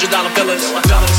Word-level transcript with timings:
$100 0.00 0.30
fellas. 0.32 1.09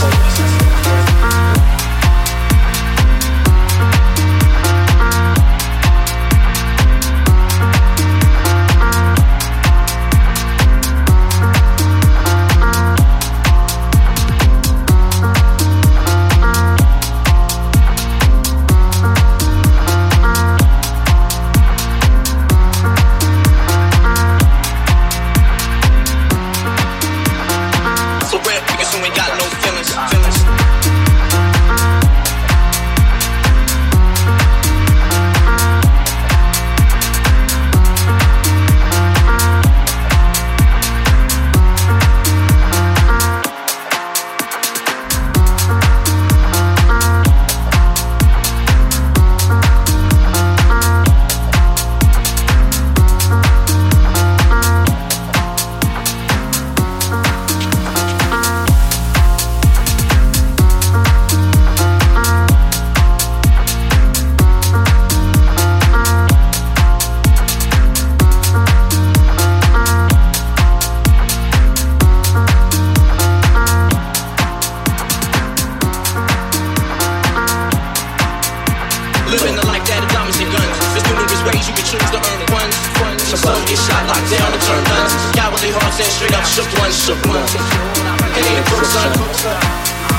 Hearts 86.01 86.15
straight 86.15 86.33
up 86.33 86.45
shook 86.45 86.65
ones, 86.79 86.97
shook 86.97 87.25
ones. 87.27 87.53
It 87.53 88.45
ain't 88.49 88.65
a. 88.65 89.13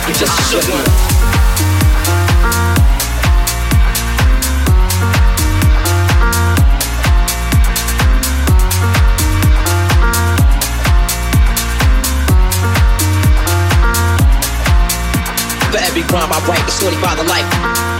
You 0.07 0.15
just 0.15 0.31
shook 0.49 0.63
one. 0.71 0.87
every 15.83 16.03
rhyme 16.03 16.33
I 16.33 16.39
write 16.47 16.69
is 16.69 16.79
25 16.79 17.19
to 17.19 17.25
life. 17.25 17.92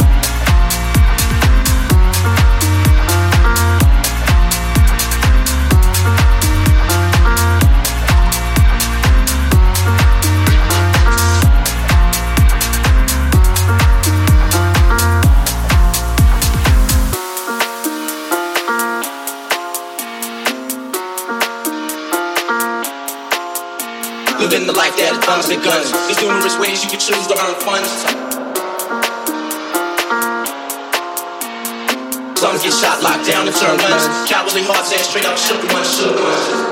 Guns. 25.49 25.91
There's 25.91 26.23
numerous 26.23 26.59
ways 26.59 26.85
you 26.85 26.91
can 26.91 27.01
choose 27.01 27.27
to 27.27 27.35
earn 27.35 27.55
funds. 27.61 27.91
Some 32.39 32.57
get 32.59 32.73
shot, 32.73 33.03
locked 33.03 33.27
down, 33.27 33.47
and 33.47 33.57
turn 33.57 33.77
guns. 33.79 34.31
Cowardly 34.31 34.63
hearts 34.63 34.93
and 34.93 35.01
straight 35.01 35.27
up 35.27 35.39
shook 35.39 35.63
ones, 35.73 35.97
shook 35.97 36.15
ones. 36.15 36.72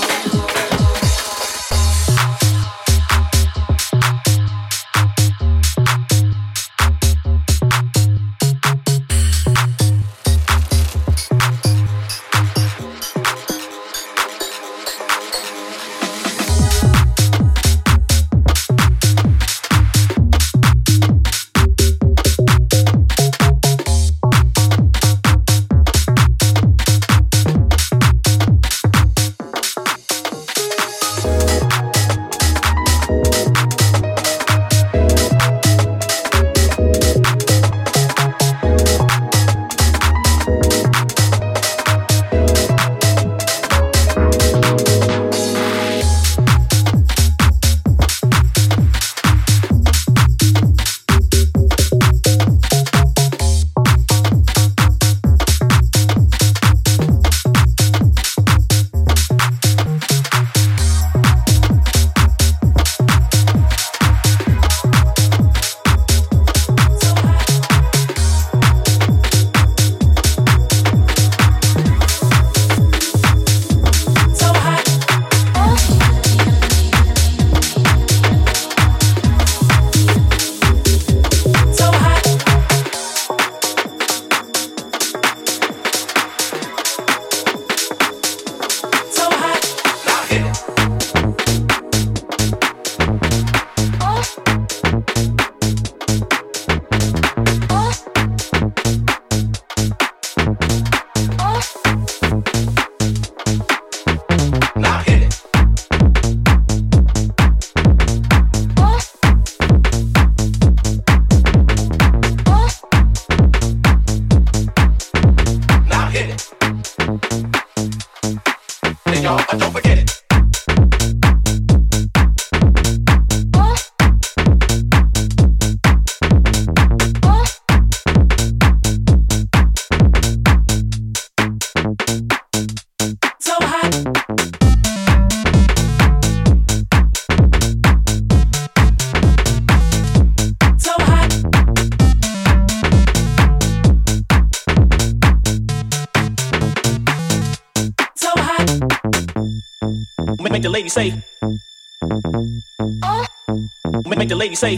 say. 154.61 154.77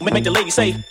Make 0.00 0.24
the 0.24 0.30
lady 0.30 0.50
say. 0.50 0.89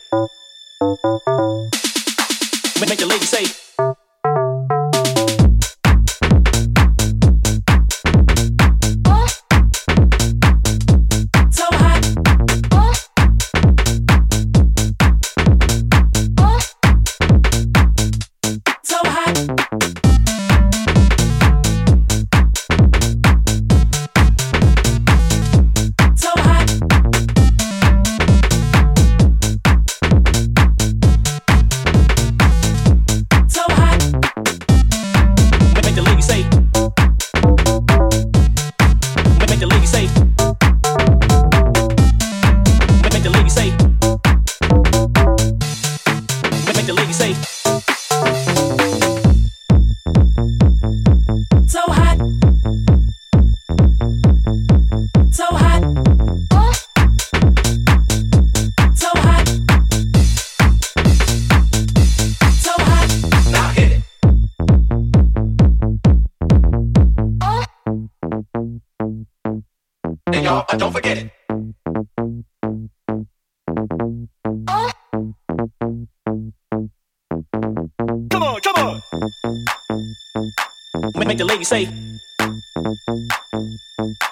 you 81.59 81.65
say. 81.65 81.89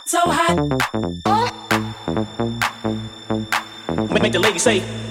So 0.05 0.19
hot. 0.23 0.55
Make 4.21 4.31
the 4.31 4.39
lady 4.39 4.59
say. 4.59 5.06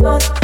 Not, 0.00 0.39